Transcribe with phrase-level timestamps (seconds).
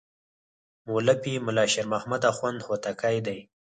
[0.87, 3.39] مؤلف یې ملا شیر محمد اخوند هوتکی دی.